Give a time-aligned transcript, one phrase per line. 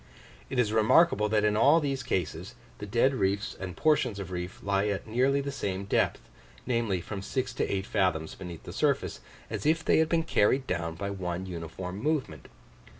[0.49, 4.57] It is remarkable that in all these cases, the dead reefs and portions of reef
[4.63, 6.27] lie at nearly the same depth,
[6.65, 10.65] namely, from six to eight fathoms beneath the surface, as if they had been carried
[10.65, 12.47] down by one uniform movement.